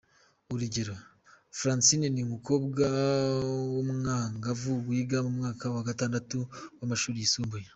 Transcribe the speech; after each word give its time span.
Urugero: 0.51 0.95
Francine 1.59 2.05
ni 2.11 2.21
umukobwa 2.27 2.83
w’umwangavu 3.73 4.71
wiga 4.87 5.17
mu 5.25 5.31
mwaka 5.37 5.65
wa 5.75 5.81
gatandatu 5.89 6.37
w’amashuri 6.79 7.17
yisumbuye. 7.19 7.67